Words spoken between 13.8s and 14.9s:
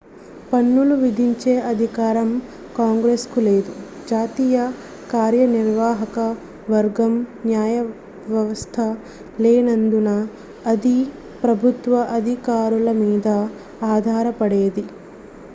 ఆధారపడేది